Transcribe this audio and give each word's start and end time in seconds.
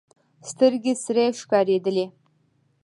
سترګې 0.49 0.93
سرې 1.03 1.25
ښکارېدلې. 1.39 2.05